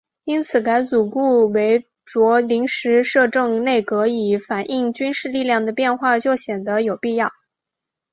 [0.23, 7.31] 因此改组顾维钧临时摄政内阁以反映军事力量的变化就显得有必要。